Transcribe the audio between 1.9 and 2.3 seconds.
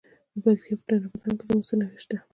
شته.